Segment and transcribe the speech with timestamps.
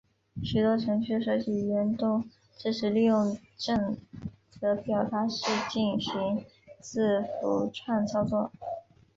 [0.43, 2.23] 许多程序设计语言都
[2.57, 3.95] 支持利用正
[4.59, 6.43] 则表达式进行
[6.79, 8.51] 字符串操作。